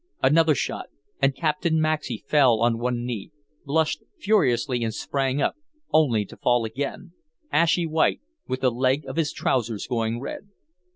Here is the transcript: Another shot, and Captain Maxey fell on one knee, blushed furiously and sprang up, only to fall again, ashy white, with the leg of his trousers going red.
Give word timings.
Another 0.23 0.55
shot, 0.55 0.87
and 1.21 1.35
Captain 1.35 1.79
Maxey 1.79 2.23
fell 2.27 2.59
on 2.59 2.79
one 2.79 3.05
knee, 3.05 3.29
blushed 3.65 4.01
furiously 4.17 4.83
and 4.83 4.91
sprang 4.95 5.39
up, 5.39 5.55
only 5.93 6.25
to 6.25 6.37
fall 6.37 6.65
again, 6.65 7.11
ashy 7.51 7.85
white, 7.85 8.19
with 8.47 8.61
the 8.61 8.71
leg 8.71 9.05
of 9.05 9.15
his 9.15 9.31
trousers 9.31 9.85
going 9.85 10.19
red. 10.19 10.49